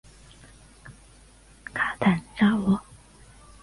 [1.75, 2.81] 卡坦扎罗。